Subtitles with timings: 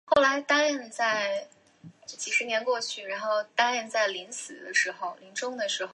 [0.01, 0.01] 罗马宪法随着时间的流
[2.81, 3.07] 逝演
[5.55, 5.69] 变。